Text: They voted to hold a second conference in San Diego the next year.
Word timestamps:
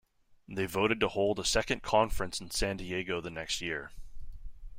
They 0.47 0.65
voted 0.65 0.99
to 1.01 1.09
hold 1.09 1.37
a 1.37 1.43
second 1.45 1.83
conference 1.83 2.41
in 2.41 2.49
San 2.49 2.77
Diego 2.77 3.21
the 3.21 3.29
next 3.29 3.61
year. 3.61 3.91